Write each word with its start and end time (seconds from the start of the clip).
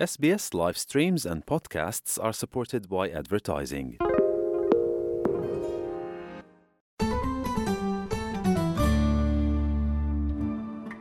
SBS 0.00 0.54
live 0.54 0.78
streams 0.78 1.26
and 1.26 1.44
podcasts 1.46 2.18
are 2.22 2.32
supported 2.32 2.88
by 2.88 3.10
advertising. 3.10 3.88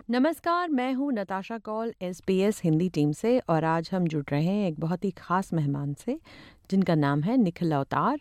नमस्कार, 0.10 0.70
मैं 0.70 0.94
हूँ 0.94 1.14
नताशा 1.14 1.58
कौल 1.58 1.94
एस 2.02 2.62
हिंदी 2.64 2.90
टीम 2.90 3.12
से 3.12 3.40
और 3.40 3.64
आज 3.64 3.90
हम 3.94 4.08
जुड़ 4.08 4.26
रहे 4.32 4.44
हैं 4.44 4.68
एक 4.68 4.80
बहुत 4.80 5.06
ही 5.06 5.12
खास 5.12 5.54
मेहमान 5.54 5.94
से, 5.94 6.20
जिनका 6.72 6.96
नाम 6.96 7.22
है 7.22 7.38
निखिल 7.38 7.72
अवतार 7.72 8.20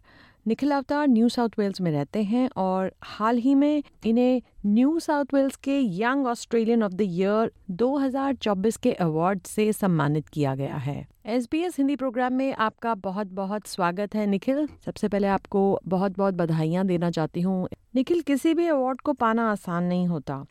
निखिल 0.49 0.71
अवतार 0.71 1.09
न्यू 1.09 1.29
साउथ 1.29 1.49
वेल्स 1.59 1.81
में 1.81 1.91
रहते 1.91 2.23
हैं 2.23 2.51
और 2.57 2.93
हाल 3.03 3.37
ही 3.37 3.55
में 3.55 3.83
इन्हें 4.07 4.43
न्यू 4.67 4.99
साउथ 4.99 5.25
वेल्स 5.35 5.57
के 5.57 5.81
young 5.81 6.27
Australian 6.27 6.83
of 6.83 6.93
the 6.93 7.01
year 7.01 7.53
2024 7.71 8.77
के 8.77 8.93
अवार्ड 8.93 9.41
से 9.43 9.73
सम्मानित 9.73 10.29
किया 10.29 10.55
गया 10.55 10.77
है। 10.77 11.09
S 11.27 11.49
B 11.51 11.61
S 11.61 11.77
Hindi 11.79 11.97
programme 11.97 12.33
में 12.33 12.55
आपका 12.55 12.95
बहुत 12.95 13.27
बहुत 13.27 13.67
स्वागत 13.67 14.15
है 14.15 14.27
निखिल। 14.27 14.69
सबसे 14.85 15.09
पहले 15.09 15.27
आपको 15.27 15.81
बहुत 15.87 16.19
बहुत 16.19 16.35
बधाइयाँ 16.35 16.87
देना 16.87 17.11
चाहती 17.11 17.41
हूँ। 17.41 17.69
निखिल, 17.95 18.21
किसी 18.21 18.55
भी 18.55 18.67
अवार्ड 18.67 19.01
को 19.01 19.13
पाना 19.13 19.53
आसान 19.53 19.85
नहीं 19.85 20.07
होता। 20.07 20.45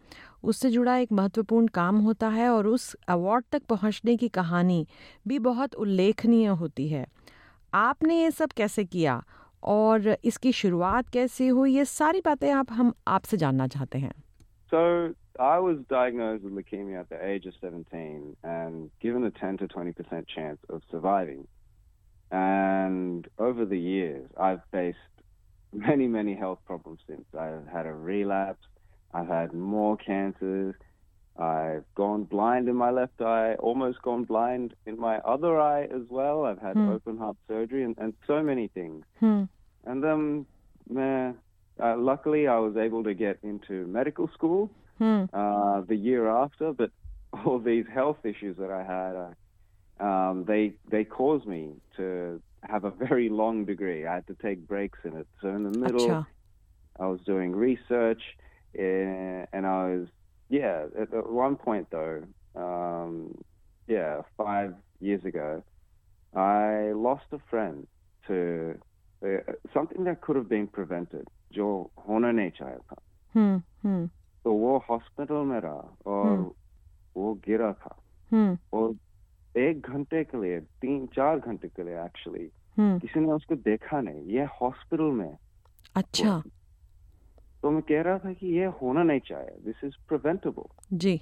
उससे 0.43 0.69
जुड़ा 0.69 0.97
एक 0.97 1.11
महत्वपूर्ण 1.11 1.67
काम 1.67 1.97
होता 1.97 2.27
है 2.27 2.49
और 2.49 2.67
उस 2.67 2.95
अवार्ड 3.07 3.45
तक 3.51 3.63
पहुँचने 3.63 4.17
की 4.17 4.27
कहानी 4.27 4.87
भी 5.27 5.39
बहुत 5.39 5.75
उल्लेखनीय 5.75 6.45
होती 6.45 6.87
है। 6.87 7.07
आपने 7.73 8.21
ये 8.21 8.31
सब 8.31 8.51
कैसे 8.51 8.85
किया? 8.85 9.23
और 9.62 10.16
इसकी 10.24 10.52
शुरुआत 10.52 11.08
कैसे 11.12 11.48
हुई 11.48 11.74
ये 11.74 11.84
सारी 11.84 12.20
बातें 12.24 12.50
आप 12.52 12.72
हम 12.72 12.92
आपसे 13.16 13.36
जानना 13.44 13.66
चाहते 13.76 13.98
हैं 13.98 14.12
So 14.72 15.14
I 15.38 15.58
was 15.58 15.80
diagnosed 15.88 16.44
with 16.44 16.54
leukemia 16.58 17.00
at 17.00 17.08
the 17.10 17.18
age 17.30 17.46
of 17.46 17.54
17 17.60 18.36
and 18.42 18.90
given 19.00 19.24
a 19.24 19.30
10 19.30 19.58
to 19.58 19.66
20% 19.68 20.26
chance 20.34 20.58
of 20.70 20.80
surviving. 20.90 21.46
And 22.30 23.28
over 23.38 23.66
the 23.66 23.78
years, 23.78 24.30
I've 24.38 24.62
faced 24.70 25.22
many, 25.72 26.06
many 26.06 26.34
health 26.34 26.60
problems 26.66 27.00
since. 27.06 27.24
I've 27.38 27.66
had 27.66 27.86
a 27.86 27.92
relapse. 27.92 28.66
I've 29.12 29.28
had 29.28 29.52
more 29.52 29.96
cancers. 29.96 30.74
I've 31.37 31.85
gone 31.93 32.23
blind 32.23 32.67
in 32.67 32.75
my 32.75 32.89
left 32.89 33.21
eye, 33.21 33.55
almost 33.59 34.01
gone 34.01 34.23
blind 34.23 34.73
in 34.85 34.99
my 34.99 35.17
other 35.19 35.59
eye 35.59 35.83
as 35.83 36.01
well. 36.09 36.45
I've 36.45 36.59
had 36.59 36.75
hmm. 36.75 36.89
open 36.89 37.17
heart 37.17 37.37
surgery 37.47 37.83
and, 37.83 37.95
and 37.99 38.13
so 38.25 38.41
many 38.41 38.69
things. 38.69 39.05
Hmm. 39.19 39.43
And 39.85 40.03
then, 40.03 40.45
meh, 40.89 41.33
uh, 41.81 41.95
luckily, 41.97 42.47
I 42.47 42.57
was 42.57 42.75
able 42.75 43.03
to 43.03 43.13
get 43.13 43.37
into 43.43 43.85
medical 43.85 44.27
school 44.33 44.71
hmm. 44.97 45.25
uh, 45.31 45.81
the 45.81 45.95
year 45.95 46.27
after, 46.27 46.73
but 46.73 46.89
all 47.45 47.59
these 47.59 47.85
health 47.93 48.25
issues 48.25 48.57
that 48.57 48.71
I 48.71 48.83
had, 48.83 49.15
I, 49.15 50.29
um, 50.29 50.45
they, 50.45 50.73
they 50.89 51.03
caused 51.03 51.45
me 51.45 51.73
to 51.97 52.41
have 52.63 52.83
a 52.83 52.91
very 52.91 53.29
long 53.29 53.65
degree. 53.65 54.07
I 54.07 54.15
had 54.15 54.27
to 54.27 54.35
take 54.35 54.67
breaks 54.67 54.99
in 55.03 55.15
it. 55.15 55.27
So, 55.41 55.49
in 55.49 55.63
the 55.63 55.77
middle, 55.77 56.25
I 56.99 57.05
was 57.05 57.19
doing 57.25 57.55
research. 57.55 58.21
Uh, 58.77 59.47
and 59.53 59.65
I 59.65 59.85
was 59.85 60.07
yeah. 60.50 60.86
At, 61.00 61.14
at 61.14 61.30
one 61.30 61.56
point 61.56 61.88
though, 61.90 62.22
um, 62.54 63.34
yeah, 63.88 64.22
five 64.36 64.74
years 65.00 65.24
ago, 65.24 65.62
I 66.34 66.92
lost 66.94 67.26
a 67.32 67.38
friend 67.50 67.86
to 68.26 68.74
uh, 69.22 69.52
something 69.74 70.04
that 70.04 70.20
could 70.20 70.36
have 70.36 70.48
been 70.48 70.66
prevented. 70.66 71.26
जो 71.52 71.92
होना 72.08 72.30
नहीं 72.32 72.50
चाहिए 72.50 72.78
था 72.78 72.96
हम्म 73.34 73.56
हम्म 73.84 74.06
तो 74.44 74.52
वो 74.52 74.78
hospital 74.90 75.34
में 75.34 75.60
रहा 75.60 75.96
और 76.06 76.36
हम्म। 76.38 76.52
वो 77.16 77.34
गिरा 77.34 77.72
था 77.72 77.94
हम्म 78.32 78.58
और 78.72 78.94
एक 79.54 79.80
घंटे 79.80 80.22
के 80.24 80.40
लिए 80.42 80.60
तीन 80.60 81.06
चार 81.06 81.38
घंटे 81.38 81.68
के 81.68 81.82
लिए 81.82 82.04
एक्चुअली 82.04 82.48
हम्म 82.78 82.98
किसी 82.98 83.20
ने 83.20 83.32
उसको 83.32 83.56
देखा 83.68 84.00
नहीं 84.00 84.24
ये 84.36 84.44
हॉस्पिटल 84.60 85.12
में 85.18 85.36
अच्छा 85.94 86.24
तो 86.24 86.26
मैं 86.34 86.50
कह 87.86 88.02
रहा 88.02 88.18
था 88.18 88.32
कि 88.32 88.46
ये 88.58 88.64
होना 88.82 89.02
नहीं 89.02 89.20
चाहिए 89.20 89.56
this 89.64 89.84
is 89.84 89.96
preventable 90.08 90.98
ji 91.04 91.20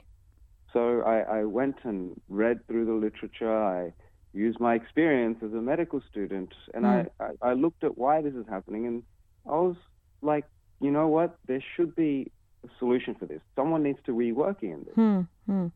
So 0.72 0.82
I, 1.02 1.14
I 1.36 1.44
went 1.44 1.80
and 1.84 2.20
read 2.28 2.58
through 2.66 2.84
the 2.88 2.96
literature. 3.04 3.52
I 3.52 3.92
used 4.32 4.60
my 4.60 4.74
experience 4.74 5.42
as 5.42 5.52
a 5.52 5.62
medical 5.68 6.00
student, 6.00 6.52
and 6.74 6.86
I, 6.86 7.06
I, 7.18 7.30
I 7.48 7.54
looked 7.54 7.82
at 7.82 7.98
why 7.98 8.22
this 8.22 8.34
is 8.34 8.46
happening, 8.48 8.86
and 8.86 9.02
I 9.46 9.56
was 9.56 9.76
like, 10.22 10.46
you 10.80 10.92
know 10.92 11.08
what? 11.08 11.34
There 11.48 11.64
should 11.70 11.96
be 11.96 12.30
a 12.68 12.70
solution 12.78 13.16
for 13.16 13.26
this. 13.26 13.42
Someone 13.56 13.82
needs 13.82 13.98
to 14.10 14.16
be 14.20 14.30
working 14.30 14.70
in 14.76 14.84
this. 14.84 14.94
हम्म 14.96 15.26
हम्म 15.50 15.68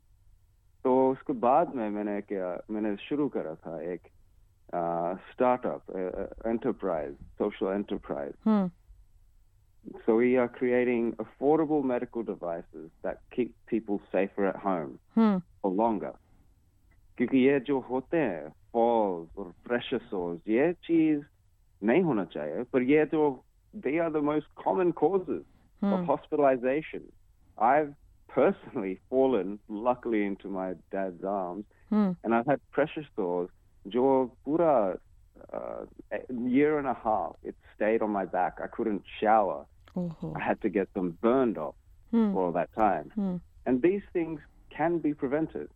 तो 0.84 0.94
उसके 1.10 1.32
बाद 1.48 1.74
में 1.74 1.88
मैंने 1.90 2.20
क्या 2.30 2.56
मैंने 2.70 2.96
शुरू 3.08 3.28
करा 3.36 3.54
था 3.66 3.80
एक 3.92 4.08
startup 5.32 5.96
enterprise 6.46 7.14
social 7.38 7.66
enterprise 7.74 8.34
hmm 8.46 8.70
So 10.06 10.16
we 10.16 10.38
are 10.38 10.48
creating 10.48 11.12
affordable 11.12 11.84
medical 11.84 12.22
devices 12.22 12.90
that 13.04 13.16
keep 13.36 13.52
people 13.72 13.98
safer 14.12 14.46
at 14.46 14.56
home. 14.56 14.98
Hmm 15.16 15.42
for 15.62 15.72
longer. 15.72 16.12
क्योंकि 17.18 17.38
ये 17.38 17.60
जो 17.60 17.80
होते 17.80 18.16
हैं 18.16 18.48
falls 18.48 19.28
और 19.36 19.52
pressure 19.68 20.02
sores 20.10 20.48
ये 20.48 20.72
चीज 20.72 21.24
नहीं 21.82 22.02
होना 22.02 22.24
चाहिए 22.24 22.62
पर 22.62 22.82
ये 22.82 23.06
जो 23.06 23.44
they 23.76 23.98
are 24.00 24.10
the 24.10 24.22
most 24.22 24.46
common 24.66 24.92
causes 24.92 25.42
of 25.82 25.92
hmm 25.92 26.06
hospitalization. 26.06 27.02
I've 27.62 27.94
personally 28.36 28.96
fallen 29.10 29.58
luckily 29.70 30.22
into 30.30 30.48
my 30.48 30.72
dad's 30.94 31.24
arms 31.24 31.64
hmm 31.92 32.16
and 32.24 32.34
I've 32.34 32.48
had 32.48 32.60
pressure 32.76 33.06
sores 33.18 33.48
जो 33.86 34.36
पूरा 34.48 34.96
uh, 35.54 35.86
a 36.12 36.48
year 36.48 36.78
and 36.78 36.86
a 36.86 36.96
half 37.06 37.32
it 37.42 37.54
stayed 37.79 38.01
on 38.01 38.11
my 38.11 38.25
back. 38.25 38.59
I 38.61 38.67
couldn't 38.67 39.03
shower. 39.21 39.65
I 40.35 40.39
had 40.39 40.61
to 40.61 40.69
get 40.69 40.93
them 40.93 41.17
burned 41.21 41.57
off 41.57 41.75
for 42.33 42.45
all 42.45 42.51
that 42.51 42.73
time. 42.75 43.11
Hmm. 43.15 43.35
And 43.65 43.81
these 43.81 44.01
things 44.13 44.39
can 44.69 44.99
be 44.99 45.13
prevented. 45.13 45.69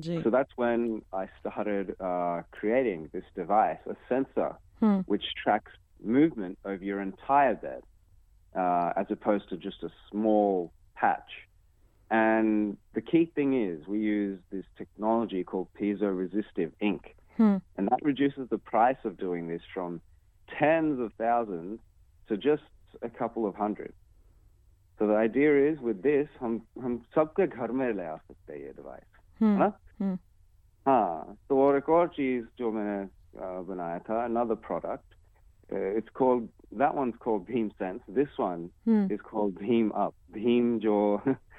Gee. 0.00 0.20
So 0.22 0.30
that's 0.30 0.50
when 0.56 1.02
I 1.12 1.28
started 1.40 1.96
uh, 2.00 2.42
creating 2.52 3.10
this 3.12 3.24
device, 3.34 3.78
a 3.88 3.96
sensor, 4.08 4.56
hmm. 4.80 5.00
which 5.06 5.24
tracks 5.42 5.72
movement 6.02 6.58
over 6.64 6.84
your 6.84 7.00
entire 7.00 7.54
bed, 7.54 7.82
uh, 8.54 8.92
as 8.96 9.06
opposed 9.10 9.48
to 9.50 9.56
just 9.56 9.82
a 9.82 9.90
small 10.10 10.72
patch. 10.94 11.30
And 12.10 12.76
the 12.94 13.00
key 13.00 13.30
thing 13.34 13.50
is, 13.70 13.86
we 13.86 13.98
use 14.00 14.38
this 14.50 14.64
technology 14.76 15.44
called 15.44 15.68
piezo 15.78 16.16
resistive 16.16 16.72
ink. 16.80 17.14
And 17.76 17.88
that 17.88 18.00
reduces 18.02 18.48
the 18.48 18.58
price 18.58 18.96
of 19.04 19.16
doing 19.16 19.48
this 19.48 19.62
from 19.72 20.00
tens 20.59 20.99
of 20.99 21.11
thousands 21.17 21.79
to 22.27 22.37
just 22.37 22.63
a 23.01 23.09
couple 23.09 23.45
of 23.47 23.55
hundred. 23.55 23.93
So 24.99 25.07
the 25.07 25.15
idea 25.15 25.71
is, 25.71 25.79
with 25.79 26.01
this, 26.03 26.27
हम 26.39 26.61
हम 26.83 26.97
सबके 27.15 27.47
घर 27.47 27.71
में 27.71 27.91
ले 27.93 28.05
आ 28.05 28.15
सकते 28.17 28.53
हैं 28.53 28.59
ये 28.59 28.73
device. 28.73 29.09
हम्म 29.41 29.57
हाँ? 29.61 29.71
हम्म 30.01 30.17
हाँ 30.87 31.35
तो 31.49 31.59
और 31.61 31.77
एक 31.77 31.89
और 31.89 32.07
चीज 32.15 32.45
जो 32.57 32.71
मैंने 32.71 33.05
uh, 33.05 33.63
बनाया 33.67 33.99
था 34.09 34.25
another 34.25 34.55
product 34.55 35.17
uh, 35.71 35.97
it's 35.97 36.09
called 36.19 36.47
that 36.81 36.93
one's 36.95 37.15
called 37.19 37.47
Beam 37.47 37.71
Sense 37.79 38.01
this 38.07 38.37
one 38.37 38.69
hmm 38.87 39.11
is 39.11 39.21
called 39.31 39.57
Beam 39.59 39.91
Up 40.03 40.13
Beam 40.35 40.79
जो 40.85 40.97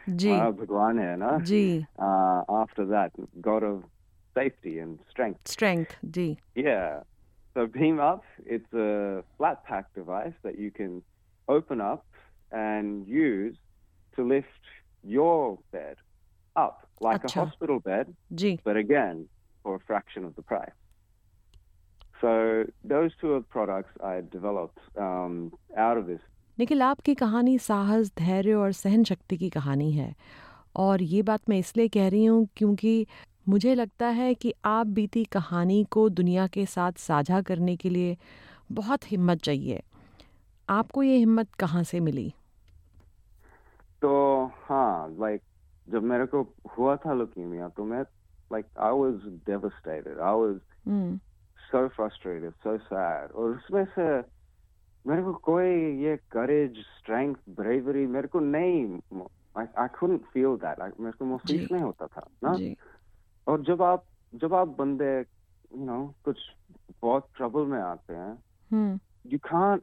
जी 0.08 0.30
हमारा 0.30 0.50
भगवान 0.60 0.98
है 0.98 1.16
ना 1.16 1.38
जी 1.50 1.86
uh, 1.98 2.42
after 2.62 2.86
that 2.86 3.10
God 3.40 3.62
of 3.62 3.82
safety 4.38 4.78
and 4.78 4.98
strength 5.10 5.52
strength 5.52 5.96
ji 6.04 6.28
yeah 6.56 7.02
so 7.54 7.66
Beam 7.66 8.00
Up 8.00 8.22
it's 8.46 8.72
a 8.72 9.22
flat 9.38 9.64
pack 9.64 9.92
device 9.94 10.34
that 10.42 10.58
you 10.58 10.70
can 10.70 11.02
open 11.48 11.80
up 11.80 12.04
and 12.52 13.06
use 13.06 13.56
to 14.16 14.26
lift 14.26 14.64
your 15.02 15.58
bed 15.72 15.96
up 16.56 16.86
like 17.00 17.22
Acha. 17.22 17.36
a 17.36 17.44
hospital 17.44 17.80
bed 17.80 18.14
ji 18.42 18.58
but 18.64 18.76
again, 18.76 19.26
for 19.62 19.74
a 19.76 19.80
fraction 19.80 20.24
of 20.24 20.34
the 20.36 20.42
price. 20.42 20.78
So 22.20 22.64
those 22.84 23.12
two 23.20 23.32
are 23.34 23.40
products 23.40 23.92
I 24.02 24.22
developed 24.32 24.78
um, 24.96 25.52
out 25.76 25.98
of 25.98 26.06
this. 26.06 26.20
Nikhil 26.58 26.82
आपकी 26.82 27.14
कहानी 27.14 27.58
साहस 27.58 28.10
धैर्य 28.18 28.54
और 28.54 28.72
सहन 28.72 29.04
शक्ति 29.04 29.36
की 29.36 29.48
कहानी 29.50 29.90
है 29.92 30.14
और 30.84 31.02
ये 31.02 31.22
बात 31.30 31.48
मैं 31.48 31.58
इसलिए 31.58 31.88
कह 31.96 32.08
रही 32.08 32.24
हूँ 32.24 32.46
क्योंकि 32.56 33.06
मुझे 33.49 33.75
लगता 33.75 34.07
है 34.07 34.33
कि 34.33 34.53
आप 34.65 34.87
बीती 34.87 35.25
कहानी 35.25 35.83
को 35.83 36.09
दुनिया 36.09 36.47
के 36.47 36.65
साथ 36.65 36.91
साझा 36.91 37.41
करने 37.41 37.75
के 37.75 37.89
लिए 37.89 38.17
बहुत 38.71 39.11
हिम्मत 39.11 39.37
चाहिए 39.37 39.83
आपको 40.69 41.03
ये 41.03 41.17
हिम्मत 41.17 41.53
कहाँ 41.53 41.83
से 41.83 41.99
मिली 41.99 42.33
तो 44.01 44.45
हाँ 44.45 45.15
like 45.15 45.43
जब 45.89 46.03
मेरे 46.03 46.25
को 46.25 46.55
हुआ 46.77 46.95
था 46.95 47.09
leukemia 47.09 47.75
तो 47.75 47.85
मैं 47.85 48.03
I 48.53 48.91
was 48.91 49.15
devastated. 49.49 50.17
I 50.19 50.33
was 50.43 50.57
hmm 50.87 51.19
so 51.73 51.89
frustrated, 51.89 52.53
so 52.67 52.77
sad. 52.77 53.31
और 53.31 53.55
उसमें 53.55 53.85
से 53.85 54.19
मेरे 55.07 55.23
को 55.23 55.33
कोई 55.33 55.69
ये 56.03 56.19
courage, 56.35 56.75
strength, 56.75 57.59
bravery 57.59 58.07
मेरे 58.07 58.27
को 58.27 58.39
नहीं 58.39 58.99
couldn't 59.87 60.21
feel 60.37 60.57
that. 60.63 60.75
I, 60.75 60.99
मेरे 60.99 61.11
को 61.11 61.25
महसूस। 61.25 61.71
नहीं 61.71 61.83
होता 61.83 62.07
था 62.07 62.29
ना 62.43 62.55
जी 62.55 62.77
और 63.48 63.62
जब 63.64 63.82
आप 63.82 64.04
जब 64.42 64.54
आप 64.54 64.68
बंदे 64.78 65.18
यू 65.18 65.84
नो 65.84 66.04
कुछ 66.24 66.38
बहुत 67.02 67.28
ट्रबल 67.36 67.66
में 67.72 67.80
आते 67.80 68.14
हैं 68.14 68.32
हम्म 68.72 69.00
you 69.32 69.38
can't 69.48 69.82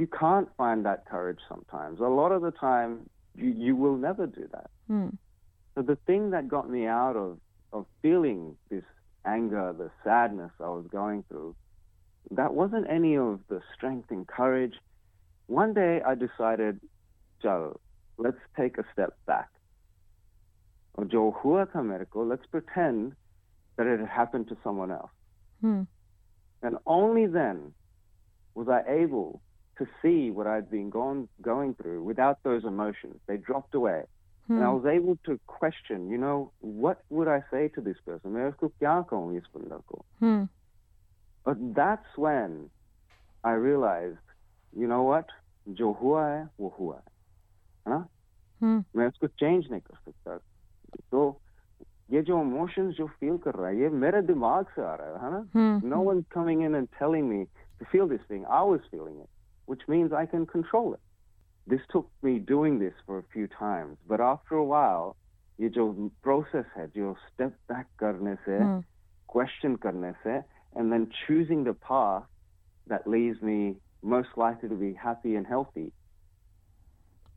you 0.00 0.06
can't 0.06 0.48
find 0.62 0.84
that 0.86 1.04
courage 1.10 1.40
sometimes. 1.48 2.00
A 2.00 2.10
lot 2.16 2.32
of 2.32 2.42
the 2.42 2.50
time 2.58 2.92
you, 3.34 3.48
you 3.66 3.76
will 3.76 3.96
never 3.96 4.26
do 4.26 4.48
that. 4.52 4.70
Hmm 4.90 5.16
So 5.74 5.82
the 5.82 5.96
thing 6.10 6.30
that 6.30 6.48
got 6.48 6.70
me 6.70 6.86
out 6.86 7.16
of, 7.16 7.38
of 7.72 7.86
feeling 8.02 8.56
this 8.70 8.84
anger, 9.24 9.64
the 9.78 9.90
sadness 10.04 10.52
I 10.60 10.68
was 10.68 10.86
going 10.92 11.24
through, 11.28 11.54
that 12.30 12.54
wasn't 12.54 12.88
any 12.88 13.16
of 13.16 13.40
the 13.48 13.60
strength 13.74 14.10
and 14.10 14.26
courage. 14.26 14.78
One 15.48 15.74
day 15.74 16.00
I 16.02 16.14
decided, 16.14 16.80
Joe, 17.42 17.80
let's 18.18 18.38
take 18.56 18.78
a 18.78 18.84
step 18.92 19.14
back. 19.26 19.48
और 20.98 21.06
जो 21.06 21.30
हुआ 21.30 21.64
था 21.64 21.82
मेरे 21.82 22.04
को, 22.04 22.24
let's 22.24 22.46
pretend 22.54 23.12
that 23.78 23.86
it 23.86 24.00
had 24.00 24.08
happened 24.08 24.48
to 24.48 24.56
someone 24.64 24.90
else. 24.90 25.12
Hmm 25.64 25.86
And 26.62 26.78
only 26.86 27.26
then 27.26 27.74
was 28.54 28.68
I 28.68 28.82
able 28.88 29.40
to 29.78 29.86
see 30.02 30.30
what 30.30 30.46
I'd 30.46 30.70
been 30.70 30.90
gone, 30.90 31.28
going 31.42 31.74
through 31.74 32.02
without 32.02 32.36
those 32.44 32.64
emotions. 32.64 33.20
They 33.28 33.36
dropped 33.36 33.74
away. 33.74 34.04
And 34.48 34.58
I 34.58 34.62
hmm 34.62 34.82
was 34.82 34.86
able 34.86 35.18
to 35.24 35.40
question, 35.46 36.08
you 36.08 36.18
know, 36.18 36.52
what 36.60 36.96
would 37.10 37.28
I 37.28 37.40
say 37.50 37.68
to 37.68 37.80
this 37.80 38.00
person? 38.06 38.30
मैं 38.30 38.48
उसको 38.48 38.68
क्या 38.68 39.02
कहूँ 39.02 39.36
इस 39.36 39.44
बंदा 39.56 39.76
को? 39.76 40.04
हम्म 40.22 40.48
But 41.44 41.74
that's 41.74 42.18
when 42.18 42.70
I 43.44 43.52
realized, 43.52 44.24
you 44.76 44.88
know 44.88 45.02
what? 45.12 45.26
जो 45.68 45.92
हुआ 45.92 46.28
है 46.28 46.50
वो 46.60 46.76
हुआ 46.80 46.96
है, 46.96 47.02
है 47.88 47.90
ना? 47.90 48.08
हम्म 48.62 48.84
मैं 48.96 49.08
उसको 49.08 49.26
चेंज 49.26 49.70
नहीं 49.70 49.80
कर 49.80 49.96
सकता. 49.96 50.38
तो 51.10 51.40
ये 52.10 52.22
जो 52.22 52.40
इमोशंस 52.42 52.94
जो 52.94 53.06
फील 53.06 53.38
कर 53.38 53.54
रहा 53.54 53.68
है 53.68 53.78
ये 53.78 53.88
मेरे 53.88 54.22
दिमाग 54.22 54.66
से 54.66 54.82
आ 54.82 54.94
रहा 54.94 55.08
है, 55.08 55.24
है 55.24 55.30
ना? 55.30 55.48
हम्म 55.54 55.90
No 55.90 56.00
one's 56.02 56.24
coming 56.36 56.62
in 56.68 56.74
and 56.74 56.88
telling 57.02 57.28
me 57.30 57.46
to 57.80 57.90
feel 57.92 58.08
this 58.12 58.24
thing. 58.30 58.44
I 58.44 58.62
was 58.72 58.80
feeling 58.94 59.20
it, 59.20 59.28
which 59.70 59.88
means 59.90 60.12
I 60.12 60.26
can 60.34 60.46
control 60.46 60.94
it. 60.94 61.00
This 61.70 61.80
took 61.96 62.06
me 62.24 62.38
doing 62.52 62.78
this 62.78 62.94
for 63.06 63.18
a 63.18 63.24
few 63.34 63.46
times, 63.46 63.96
but 64.10 64.20
after 64.20 64.56
a 64.56 64.64
while, 64.64 65.16
ये 65.60 65.68
जो 65.68 66.10
process 66.28 66.64
है, 66.76 66.88
जो 66.88 67.14
step 67.14 67.52
back 67.72 67.84
करने 67.98 68.34
से, 68.34 68.58
हम्म 68.58 68.84
question 69.38 69.80
करने 69.80 70.12
से, 70.12 70.56
and 70.80 70.92
then 70.92 71.06
choosing 71.06 71.64
the 71.64 71.74
path 71.74 72.24
that 72.90 73.06
leaves 73.06 73.42
me 73.42 73.74
most 74.04 74.28
likely 74.36 74.68
to 74.68 74.76
be 74.76 74.92
happy 74.92 75.36
and 75.36 75.46
healthy. 75.46 75.92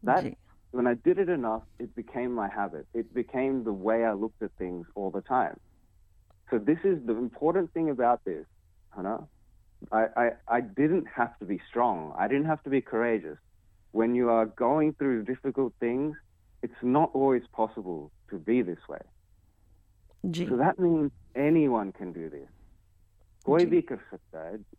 That 0.04 0.24
ji 0.24 0.36
when 0.75 0.89
I 0.89 0.95
did 0.95 1.21
it 1.21 1.29
enough, 1.29 1.63
it 1.79 1.95
became 1.95 2.35
my 2.35 2.49
habit. 2.49 2.89
It 2.95 3.15
became 3.15 3.63
the 3.63 3.73
way 3.73 4.05
I 4.05 4.13
looked 4.13 4.43
at 4.43 4.51
things 4.59 4.87
all 4.97 5.13
the 5.13 5.21
time. 5.21 5.61
So 6.51 6.59
this 6.59 6.79
is 6.83 6.99
the 7.07 7.15
important 7.17 7.73
thing 7.73 7.91
about 7.91 8.25
this, 8.25 8.45
Hannah. 8.95 9.29
I, 9.93 10.07
I, 10.17 10.31
I 10.49 10.61
didn't 10.63 11.07
have 11.15 11.39
to 11.39 11.45
be 11.45 11.61
strong. 11.69 12.13
I 12.19 12.27
didn't 12.27 12.47
have 12.47 12.61
to 12.65 12.71
be 12.71 12.81
courageous. 12.81 13.39
When 13.93 14.17
you 14.17 14.31
are 14.31 14.47
going 14.47 14.95
through 14.95 15.25
difficult 15.27 15.73
things, 15.79 16.17
it's 16.65 16.83
not 16.83 17.11
always 17.15 17.43
possible 17.53 18.11
to 18.31 18.39
be 18.39 18.63
this 18.63 18.81
way. 18.89 19.03
So 20.49 20.57
that 20.57 20.81
means 20.81 21.13
anyone 21.37 21.93
can 21.93 22.13
do 22.13 22.29
this. 22.31 22.49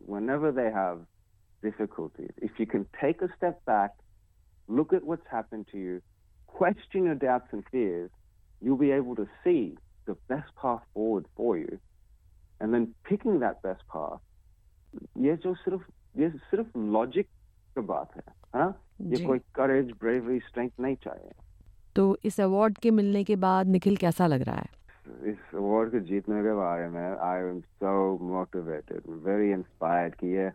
Whenever 0.00 0.52
they 0.52 0.70
have 0.70 1.00
difficulties, 1.62 2.32
if 2.42 2.50
you 2.58 2.66
can 2.66 2.84
take 3.00 3.22
a 3.22 3.28
step 3.38 3.64
back 3.64 3.92
look 4.67 4.93
at 4.93 5.03
what's 5.03 5.27
happened 5.27 5.67
to 5.71 5.77
you, 5.77 6.01
question 6.47 7.05
your 7.05 7.15
doubts 7.15 7.47
and 7.51 7.63
fears, 7.71 8.09
you'll 8.61 8.77
be 8.77 8.91
able 8.91 9.15
to 9.15 9.27
see 9.43 9.77
the 10.05 10.15
best 10.27 10.55
path 10.61 10.81
forward 10.93 11.25
for 11.35 11.57
you. 11.57 11.79
And 12.61 12.73
then 12.73 12.93
picking 13.03 13.39
that 13.39 13.61
best 13.61 13.87
path, 13.87 14.19
ये 15.17 15.35
जो 15.43 15.53
सिर्फ 15.55 15.83
ये 16.17 16.29
सिर्फ 16.49 16.77
logic 16.77 17.27
की 17.75 17.81
बात 17.81 18.15
है 18.15 18.23
है 18.55 18.61
ना 18.61 18.73
ये 19.01 19.15
जी 19.15 19.25
कोई 19.25 19.39
करेज 19.55 19.91
ब्रेवरी 20.01 20.39
स्ट्रेंथ 20.47 20.69
नहीं 20.79 20.95
चाहिए 21.03 21.31
तो 21.95 22.05
इस 22.25 22.39
अवार्ड 22.39 22.77
के 22.83 22.91
मिलने 22.91 23.23
के 23.23 23.35
बाद 23.45 23.67
निखिल 23.67 23.97
कैसा 23.97 24.27
लग 24.27 24.41
रहा 24.47 24.55
है 24.55 25.31
इस 25.31 25.55
अवार्ड 25.55 25.91
को 25.91 25.99
जीतने 26.09 26.41
के 26.43 26.53
बारे 26.55 26.87
में 26.89 27.01
I 27.01 27.39
am 27.49 27.59
so 27.61 27.93
motivated 28.31 29.09
very 29.27 29.51
inspired 29.51 30.15
कि 30.15 30.27
ये 30.35 30.51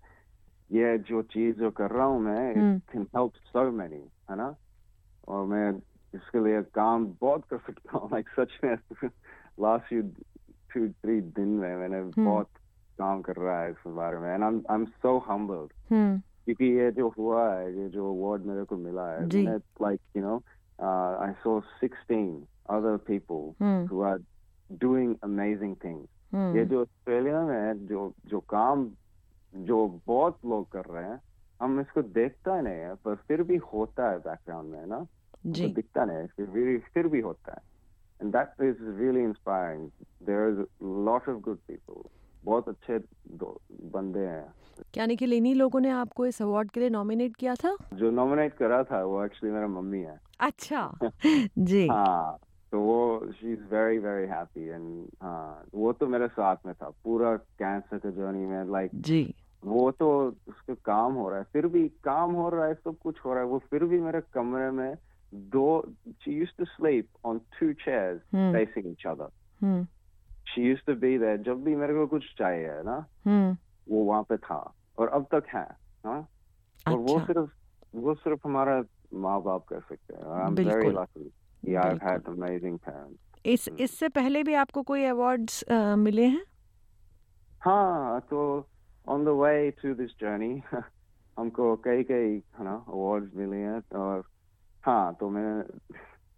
ये 0.72 0.98
जो 0.98 1.22
चीज़ 1.22 1.56
जो 1.56 1.72
कर 1.72 1.92
रहा 1.92 2.06
हूँ 2.06 2.22
मैं। 2.22 2.52
It 2.52 2.82
can 2.92 3.02
help 3.02 3.32
so 3.36 3.72
many 3.72 4.10
है 4.32 4.36
ना 4.38 4.56
और 5.28 5.46
मैं 5.46 5.72
इसके 6.16 6.44
लिए 6.44 6.62
काम 6.62 7.06
बहुत 7.22 7.46
कर 7.46 7.58
सकता 7.58 7.98
हूँ 7.98 8.10
लाइक 8.14 8.30
सच 8.30 8.60
में 8.64 8.78
लास्ट 9.60 9.86
फ्यू 9.86 10.02
टू 10.74 10.88
थ्री 10.88 11.22
दिन 11.22 11.48
में 11.48 11.76
मैंने 11.76 12.24
बहुत 12.24 12.48
काम 13.00 13.22
कर 13.22 13.36
रहा 13.36 13.62
है 13.62 13.72
इस 13.72 13.84
बारे 13.88 14.18
में 14.18 14.34
and 14.34 14.44
I 14.44 14.76
am 14.76 14.86
so 14.86 15.18
humbled 15.18 15.94
hmm 15.94 16.22
क्योंकि 16.46 16.66
ये 16.66 16.92
जो 16.92 17.10
हुआ 17.10 17.54
है 17.54 17.78
ये 17.78 17.90
जो 17.90 18.16
अवार्ड 18.16 18.46
मेरे 18.46 18.64
को 18.64 18.78
मिला 18.78 19.12
है 19.12 19.20
मैंने 19.20 19.58
like 19.58 20.00
you 20.18 20.24
know 20.24 20.44
I 21.26 21.32
saw 21.32 21.60
16 21.84 22.32
other 22.72 22.98
people 23.10 23.44
hmm 23.62 23.88
who 23.88 24.02
are 24.08 24.20
doing 24.84 25.10
amazing 25.30 25.76
things. 25.86 26.08
ये 26.56 26.66
जो 26.66 26.82
ऑस्ट्रेलिया 26.82 27.42
में 27.42 27.88
जो 27.88 28.14
जो 28.26 28.40
काम 28.40 28.92
जो 29.56 30.02
बहुत 30.08 30.38
लोग 30.46 30.72
कर 30.72 30.86
रहे 30.86 31.04
हैं 31.04 31.22
हम 31.62 31.80
इसको 31.80 32.02
देखता 32.02 32.62
नहीं 32.62 32.76
है 32.76 32.96
पर 32.96 33.16
फिर 33.16 33.44
भी 33.44 33.56
होता 33.56 34.10
है 34.10 34.18
बैकग्राउंड 34.20 34.72
में 34.72 34.86
ना? 34.86 35.08
जी। 35.46 35.68
तो 35.68 35.74
दिखता 35.74 36.06
नहीं 36.06 36.18
है 36.18 36.28
फिर 36.28 36.46
भी 36.46 36.78
फिर 36.78 37.08
भी 37.08 37.20
होता 37.20 37.52
है। 37.52 37.62
And 38.22 38.36
that 38.36 38.48
is 38.62 38.78
really 38.82 39.24
inspiring 39.24 39.90
there 40.24 40.50
is 40.50 40.58
lot 40.84 41.30
of 41.30 41.38
good 41.38 41.58
people 41.58 42.10
बहुत 42.44 42.70
अच्छे 42.70 43.00
बंदे 43.92 44.20
हैं। 44.20 44.54
क्या 44.94 45.06
निखिल 45.06 45.34
इन्हीं 45.34 45.56
लोगों 45.56 45.80
ने 45.80 45.90
आपको 45.90 46.26
इस 46.26 46.42
अवार्ड 46.42 46.72
के 46.72 46.80
लिए 46.80 46.90
नॉमिनेट 46.90 47.36
किया 47.36 47.56
था? 47.56 47.78
जो 47.94 48.12
नॉमिनेट 48.12 48.54
करा 48.54 48.84
था 48.84 49.04
वो 49.04 49.26
एक्चुअली 49.26 49.56
मेरा 49.56 49.68
मम्मी 49.68 50.00
है। 50.00 50.20
अच्छा। 50.40 50.98
जी। 51.58 51.88
हाँ 51.88 52.38
तो 52.72 52.80
वो 52.80 53.32
she 53.32 53.54
is 53.54 53.60
very 53.60 53.98
very 53.98 54.28
happy 54.28 54.68
and 54.68 55.08
हाँ 55.22 55.66
वो 55.76 55.94
तो 55.94 56.08
मेरे 56.08 56.28
साथ 56.28 56.56
में 56.66 56.76
था। 56.76 56.90
पूरा 56.90 57.36
कैंसर 57.36 57.98
के 57.98 58.12
जर्नी 58.12 58.46
में 58.46 58.66
लाइक 58.66 58.92
like, 58.92 59.04
जी। 59.04 59.36
वो 59.66 59.90
तो 59.92 60.10
उसका 60.48 60.74
काम 60.86 61.14
हो 61.14 61.30
रहा 61.30 61.40
है। 61.40 61.46
फिर 61.54 61.68
भी 61.68 61.88
काम 62.04 62.32
हो 62.34 62.50
रहा 62.50 62.66
है 62.66 62.74
सब 62.74 62.98
कुछ 63.04 63.20
हो 63.26 63.34
रहा 63.34 63.44
है। 63.44 63.50
वो 63.50 63.60
फिर 63.72 63.84
भी 63.86 64.00
मेरे 64.02 64.22
कमरे 64.34 64.70
में 64.72 64.94
दो 65.34 65.66
she 66.24 66.32
used 66.38 66.58
to 66.60 66.66
sleep 66.70 67.08
on 67.26 67.38
two 67.58 67.70
chairs 67.84 68.20
hmm. 68.36 68.54
facing 68.56 68.88
each 68.92 69.06
other 69.12 69.28
hmm. 69.62 69.86
She 70.52 70.64
used 70.68 70.86
to 70.90 70.96
be 71.04 71.12
there 71.22 71.38
जब 71.46 71.64
भी 71.64 71.76
मेरे 71.76 71.94
को 71.94 72.08
कुछ 72.08 72.24
चाहिए 72.38 72.82
ना? 72.86 73.06
हम्म। 73.26 73.58
वो 73.90 74.04
वहाँ 74.04 74.24
पे 74.24 74.38
था 74.38 74.58
और 74.98 75.10
अब 75.10 75.28
तक 75.32 75.44
है 75.56 75.68
हाँ? 76.06 76.20
और 76.88 76.98
वो 76.98 77.18
अच्छा। 77.18 77.26
सिर्फ़ 77.26 77.50
वो 77.96 78.14
सिर्फ़ 78.16 78.40
हमारा 78.46 78.82
माँ 79.14 79.42
बाप 79.44 79.66
कर 79.70 79.80
सकते 79.80 80.14
हैं। 80.14 80.32
आई 80.34 80.48
एम 80.48 80.54
वेरी 80.56 80.90
लकी 80.90 81.24
कि 81.66 81.76
आई 81.76 81.98
हैड 82.04 82.28
अमेजिंग 82.30 82.78
पेरेंट्स 82.80 83.46
इस 83.46 83.68
इससे 83.80 84.10
पहले 84.10 84.44
भी 84.44 84.54
आपको 84.54 84.82
कोई 84.84 85.06
अवार्ड्स 85.06 85.64
मिले 85.72 86.26
हैं? 86.26 86.44
हाँ 87.62 88.20
तो 88.30 88.40
on 89.11 89.25
the 89.25 89.37
way 89.43 89.71
to 89.83 89.95
this 89.95 90.11
journey 90.21 90.53
हमको 91.37 91.75
कई 91.85 92.03
कई 92.05 92.33
है 92.59 92.65
ना 92.65 92.75
अवार्ड्स 92.89 93.37
मिले 93.37 93.57
हैं 93.57 93.81
और 93.99 94.25
हाँ 94.85 95.15
तो 95.21 95.29
मैं 95.31 95.49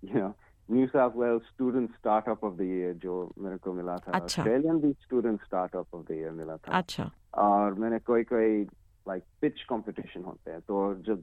you 0.02 0.20
know 0.20 0.34
New 0.68 0.86
South 0.86 1.16
Wales 1.16 1.42
student 1.52 1.94
startup 1.96 2.44
of 2.44 2.56
the 2.56 2.62
year 2.62 2.94
जो 3.02 3.14
मेरे 3.38 3.56
को 3.56 3.72
मिला 3.72 3.96
था 3.96 4.12
अच्छा। 4.12 4.42
ऑस्ट्रेलियन 4.42 4.78
भी 4.80 4.92
student 5.02 5.40
startup 5.44 5.94
of 5.94 6.04
the 6.08 6.12
year 6.12 6.30
मिला 6.40 6.56
था 6.56 6.78
अच्छा 6.78 7.10
और 7.44 7.74
मैंने 7.80 7.98
कोई 8.06 8.24
कोई 8.24 8.62
लाइक 9.06 9.22
पिच 9.40 9.62
कंपटीशन 9.70 10.24
होते 10.24 10.50
हैं 10.50 10.60
तो 10.60 10.94
जब 11.06 11.22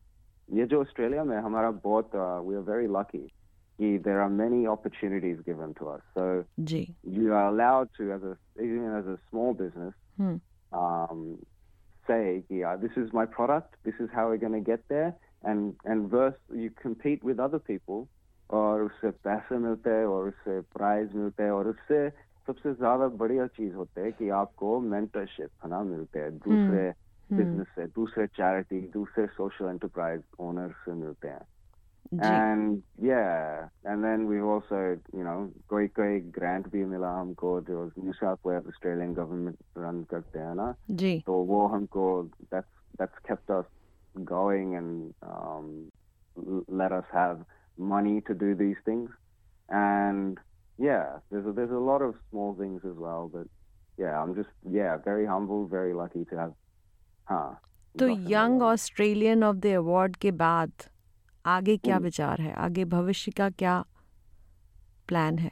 ये 0.49 0.65
जो 0.65 0.81
ऑस्ट्रेलिया 0.81 1.23
में 1.23 1.37
हमारा 1.37 1.71
बहुत 1.83 2.15
वी 2.15 2.55
आर 2.55 2.61
वेरी 2.69 2.87
लकी 2.97 3.27
कि 3.79 3.97
there 3.99 4.17
are 4.17 4.29
many 4.31 4.65
opportunities 4.73 5.39
given 5.47 5.73
to 5.79 5.85
us 5.85 6.01
so 6.17 6.25
ji 6.71 6.83
you 7.03 7.33
are 7.33 7.47
allowed 7.47 7.89
to, 7.97 8.11
as 8.11 8.23
a 8.23 8.35
even 8.59 8.91
as 8.99 9.07
a 10.69 10.69
small 10.69 10.97
business, 10.97 11.11
hmm 11.11 11.35
um, 11.35 11.39
say, 12.07 12.43
yeah, 12.49 12.75
this 12.77 12.91
is 12.97 13.13
my 13.13 13.25
product, 13.25 13.75
this 13.85 13.95
is 13.99 14.09
how 14.13 14.27
we're 14.29 14.37
going 14.37 14.53
to 14.53 14.71
get 14.71 14.83
there, 14.89 15.17
and 15.43 15.75
and 15.85 16.09
verse 16.09 16.35
you 16.53 16.71
compete 16.81 17.23
with 17.23 17.39
other 17.39 17.59
people, 17.59 18.09
और 18.49 18.83
उससे 18.83 19.11
पैसे 19.25 19.57
मिलते 19.57 19.89
हैं 19.89 20.05
और 20.05 20.27
उससे 20.29 20.61
prize 20.77 21.13
मिलते 21.15 21.43
हैं 21.43 21.51
और 21.51 21.67
उससे 21.67 22.09
सबसे 22.47 22.73
ज्यादा 22.73 23.07
बढ़िया 23.17 23.47
चीज 23.47 23.75
होते 23.75 24.01
है 24.01 24.11
कि 24.11 24.29
आपको 24.29 24.79
मेंटरशिप 24.81 25.51
है 25.65 25.69
ना 25.69 25.83
मिलते 25.83 26.19
हैं 26.19 26.37
दूसरे 26.39 26.91
हम्म 27.31 27.37
बिजनेस 27.37 27.67
से 27.75 27.87
दूसरे 27.87 28.27
चैरिटी 28.27 28.81
दूसरे 28.93 29.27
सोशल 29.27 29.65
एंटरप्राइज 29.69 30.23
ओनर 30.39 30.71
से 30.85 30.93
मिलते 30.93 31.27
हैं 31.27 31.45
जी 31.58 31.58
And 32.25 32.83
yeah, 33.01 33.67
and 33.83 34.03
then 34.03 34.25
we've 34.27 34.43
also, 34.43 34.77
you 35.13 35.23
know, 35.23 35.51
कोई 35.69 35.87
कोई 35.99 36.19
grant 36.37 36.67
भी 36.71 36.83
मिला 36.85 37.09
हमको 37.19 37.49
जो 37.69 37.91
New 38.03 38.13
South 38.19 38.39
Wales 38.45 38.67
Australian 38.73 39.13
government 39.13 39.57
run 39.75 40.03
करते 40.13 40.39
हैं 40.39 40.53
ना 40.55 40.73
जी 41.01 41.19
तो 41.27 41.33
वो 41.51 41.65
हमको 41.75 42.05
that's 42.53 42.71
that's 42.99 43.19
kept 43.27 43.49
us 43.57 43.65
going 44.31 44.75
and 44.75 45.13
um, 45.23 45.67
l- 46.37 46.63
let 46.67 46.91
us 46.99 47.03
have 47.11 47.43
money 47.77 48.21
to 48.29 48.33
do 48.45 48.53
these 48.63 48.77
things 48.85 49.09
and 49.69 50.37
yeah, 50.77 51.19
there's 51.31 51.45
a, 51.45 51.51
there's 51.51 51.71
a 51.71 51.83
lot 51.91 52.01
of 52.01 52.15
small 52.29 52.53
things 52.55 52.81
as 52.85 52.95
well, 52.97 53.29
but 53.33 53.47
yeah, 53.97 54.21
I'm 54.21 54.35
just 54.35 54.49
yeah 54.79 54.97
very 54.97 55.25
humble, 55.25 55.67
very 55.67 55.93
lucky 55.93 56.25
to 56.31 56.37
have. 56.39 56.53
हाँ. 57.29 57.59
तो 57.99 58.07
gotten 58.07 58.25
a 58.27 58.29
young 58.31 58.61
lot. 58.61 58.71
Australian 58.73 59.43
of 59.43 59.55
the 59.55 59.75
award 59.83 60.15
के 60.25 60.31
बाद 60.31 60.71
आगे 61.44 61.76
क्या 61.76 61.94
हम्म। 61.94 62.04
विचार 62.04 62.40
है? 62.40 62.52
आगे 62.52 62.84
भविष्य 62.84 63.32
का 63.32 63.48
क्या 63.50 63.84
प्लान 65.08 65.38
है? 65.38 65.50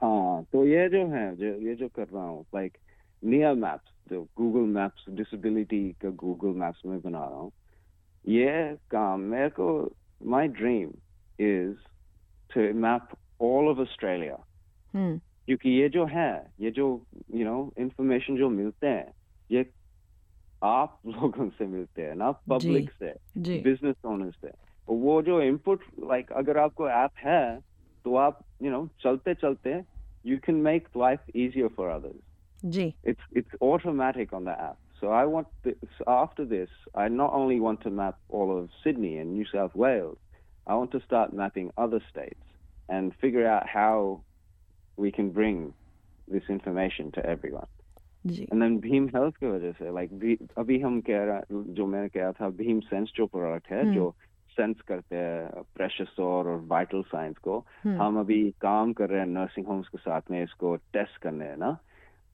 हाँ 0.00 0.42
तो 0.52 0.64
ये 0.66 0.88
जो 0.88 1.06
है 1.08 1.34
जो 1.36 1.46
ये 1.68 1.74
जो 1.74 1.88
कर 1.88 2.06
रहा 2.08 2.24
हूँ 2.24 2.44
लाइक 2.54 2.76
नियर 3.22 3.54
मैप्स 3.54 3.92
जो 4.10 4.22
गूगल 4.36 4.66
मैप्स 4.74 5.04
डिसेबिलिटी 5.08 5.82
का 6.02 6.10
गूगल 6.22 6.58
मैप्स 6.60 6.82
में 6.86 7.00
बना 7.00 7.24
रहा 7.24 7.38
हूँ 7.38 7.52
ये 8.24 8.76
काम 8.90 9.20
मेरे 9.20 9.48
को 9.48 9.68
my 10.26 10.48
dream 10.48 10.88
is 11.38 11.76
to 12.50 12.72
map 12.80 13.08
all 13.42 13.68
of 13.68 13.78
Australia 13.78 14.36
क्योंकि 15.46 15.70
ये 15.70 15.88
जो 15.88 16.06
है 16.06 16.32
ये 16.60 16.70
जो 16.70 16.86
यू 17.34 17.44
नो 17.44 17.72
इंफॉर्मेशन 17.78 18.36
जो 18.36 18.48
मिलते 18.48 18.86
हैं 18.86 19.12
ये 19.50 19.64
आप 20.64 20.98
लोगों 21.06 21.48
से 21.50 21.66
मिलते 21.66 22.02
हैं 22.02 22.14
ना 22.14 22.30
पब्लिक 22.50 22.90
से 22.92 23.14
बिज़नेस 23.62 23.96
ओनर 24.06 24.30
से। 24.30 24.50
वो 24.89 25.21
जो 25.21 25.41
इनपुट 25.41 25.83
लाइक 26.09 26.31
अगर 26.41 26.57
आपको 26.57 26.89
ऐप 26.89 27.11
है 27.25 27.59
तो 28.05 28.15
आप 28.15 28.39
यू 28.63 28.71
नो 28.71 28.87
चलते 29.03 29.33
चलते 29.35 29.81
you 30.25 30.37
can 30.45 30.55
make 30.69 30.87
life 30.97 31.35
easier 31.35 31.67
for 31.77 31.89
others 31.89 32.25
ji 32.65 32.93
it's 33.09 33.25
it's 33.39 33.57
automatic 33.61 34.31
on 34.33 34.45
the 34.45 34.53
app. 34.67 34.77
So 34.99 35.09
I 35.15 35.25
want 35.31 35.49
this, 35.65 35.97
after 36.07 36.43
this, 36.43 36.69
I 36.95 37.07
not 37.07 37.33
only 37.39 37.59
want 37.59 37.81
to 37.81 37.91
map 37.91 38.15
all 38.29 38.53
of 38.53 38.69
Sydney 38.83 39.11
and 39.17 39.33
New 39.33 39.45
South 39.45 39.75
Wales, 39.75 40.17
I 40.67 40.77
want 40.79 40.91
to 40.93 41.01
start 41.01 41.35
mapping 41.41 41.69
other 41.77 41.99
states 42.09 42.55
and 42.89 43.13
figure 43.25 43.45
out 43.47 43.67
how 43.73 44.21
we 44.97 45.11
can 45.11 45.29
bring 45.29 45.59
this 46.27 46.49
information 46.49 47.11
to 47.11 47.25
everyone. 47.35 47.69
Ji 48.25 48.47
And 48.51 48.61
then 48.61 48.79
Beam 48.87 49.07
Health 49.09 49.37
की 49.39 49.47
वजह 49.47 49.71
से 49.81 49.93
like 49.99 50.17
Be- 50.23 50.49
अभी 50.57 50.79
हम 50.79 50.99
कह 51.09 51.23
रहा 51.23 51.41
जो 51.79 51.85
मैंने 51.87 52.09
कहा 52.17 52.31
था 52.39 52.51
Beam 52.57 52.81
Sense 52.89 53.13
जो 53.15 53.27
प्रोडक्ट 53.35 53.71
है 53.71 53.81
हम्म। 53.81 53.95
जो 53.95 54.15
सेंस 54.56 54.80
करते 54.80 55.16
हैं 55.16 55.62
प्रेशर 55.74 56.22
और 56.22 56.64
वाइटल 56.66 57.02
साइंस 57.02 57.38
को। 57.38 57.66
हम्म, 57.84 58.02
हम 58.02 58.20
अभी 58.20 58.54
काम 58.60 58.92
कर 58.92 59.08
रहे 59.08 59.20
हैं 59.20 59.26
नर्सिंग 59.26 59.66
होम्स 59.66 59.88
के 59.88 59.98
साथ 59.98 60.20
में 60.30 60.42
इसको 60.42 60.76
टेस्ट 60.76 61.16
करने 61.16 61.44
है 61.44 61.56
ना। 61.56 61.78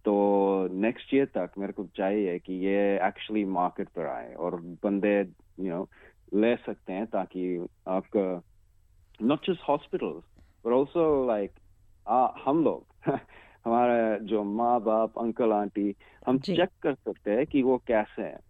तो 0.04 0.68
नेक्स्ट 0.72 1.14
ईयर 1.14 1.26
तक 1.26 1.50
मेरे 1.58 1.72
को 1.72 1.86
चाहिए 1.96 2.38
कि 2.38 2.52
ये 2.52 3.06
एक्चुअली 3.06 3.44
मार्केट 3.44 3.88
पर 3.88 4.06
आए 4.06 4.34
और 4.34 4.60
बंदे 4.60 5.20
यू 5.60 5.70
नो 5.70 5.88
ले 6.34 6.56
सकते 6.56 6.92
हैं 6.92 7.06
ताकि 7.06 7.66
आपका 7.88 8.42
not 9.22 9.50
just 9.50 9.68
hospitals 9.68 10.24
but 10.66 10.72
also 10.72 11.26
like 11.26 11.52
हम 12.44 12.64
लोग 12.64 12.86
हमारे 13.64 14.24
जो 14.24 14.44
माँ 14.44 14.80
बाप 14.80 15.18
अंकल 15.18 15.52
आंटी 15.52 15.96
हम 16.26 16.38
चेक 16.38 16.68
कर 16.82 16.94
सकते 16.94 17.30
हैं 17.30 17.46
कि 17.46 17.62
वो 17.62 17.78
कैसे 17.86 18.22
हैं। 18.22 18.40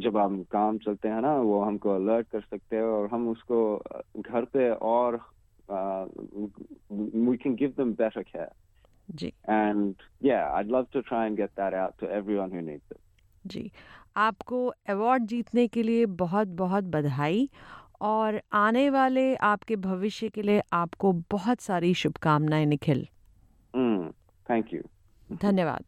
जब 0.00 0.16
हम 0.16 0.42
काम 0.42 0.78
चलते 0.78 1.08
हैं 1.08 1.20
ना 1.20 1.36
वो 1.36 1.62
हमको 1.62 1.90
अलर्ट 1.90 2.28
कर 2.28 2.40
सकते 2.40 2.76
हैं 2.76 2.82
और 2.82 3.08
हम 3.08 3.28
उसको 3.28 3.82
घर 4.16 4.44
पे 4.44 4.70
और 4.70 5.14
we 6.92 7.36
can 7.36 7.54
give 7.54 7.70
them 7.70 7.92
better 7.92 8.22
care 8.22 8.48
ji. 9.10 9.32
And 9.50 9.94
yeah 10.24 10.54
i'd 10.54 10.70
love 10.70 10.86
to 10.96 11.02
try 11.02 11.28
and 11.28 11.36
get 11.36 11.48
that 11.58 11.74
out 11.74 11.92
to 12.02 12.10
everyone 12.20 12.48
who 12.52 12.62
needs 12.62 12.92
it. 12.92 12.98
जी। 13.46 13.72
आपको 14.16 14.66
अवार्ड 14.66 15.24
जीतने 15.24 15.68
के 15.68 15.82
लिए 15.82 16.06
बहुत 16.06 16.48
बहुत 16.48 16.84
बधाई 16.84 17.50
और 18.00 18.42
आने 18.52 18.90
वाले 18.90 19.34
आपके 19.34 19.76
भविष्य 19.76 20.28
के 20.28 20.42
लिए 20.42 20.62
आपको 20.72 21.12
बहुत 21.12 21.60
सारी 21.60 21.94
शुभकामनाएँ 21.94 22.66
निखिल। 22.66 23.08
Mm, 23.76 24.12
thank 24.50 24.74
you. 24.74 24.88
धन्यवाद। 25.32 25.84